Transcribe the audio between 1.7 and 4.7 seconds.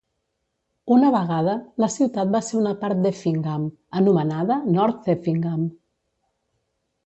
la ciutat va ser una part d'Effingham anomenada